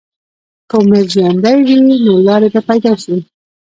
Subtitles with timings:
[0.69, 3.15] که امید ژوندی وي، نو لارې به پیدا شي.